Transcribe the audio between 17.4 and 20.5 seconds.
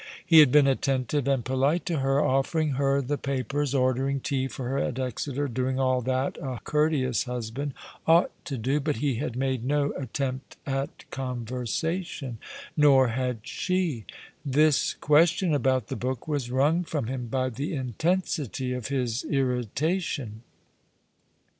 the intensity of his irritation.